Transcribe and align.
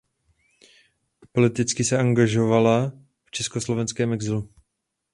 Politicky 1.31 1.83
se 1.83 1.97
angažovala 1.97 2.91
v 3.25 3.31
československém 3.31 4.13
exilu. 4.13 4.49